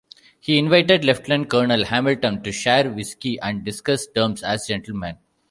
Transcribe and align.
He 0.39 0.57
invited 0.57 1.05
Lieutenant 1.05 1.47
Colonel 1.51 1.83
Hamilton 1.85 2.41
to 2.41 2.51
share 2.51 2.85
wiskey 2.89 3.37
and 3.39 3.63
discuss 3.63 4.07
terms 4.07 4.41
as 4.41 4.65
gentlemen. 4.65 5.17